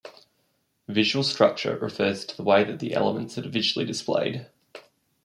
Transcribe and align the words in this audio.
Visual 0.87 1.23
structure 1.23 1.77
refers 1.77 2.25
to 2.25 2.35
the 2.35 2.41
way 2.41 2.63
that 2.63 2.79
the 2.79 2.95
elements 2.95 3.37
are 3.37 3.47
visually 3.47 3.85
displayed. 3.85 4.47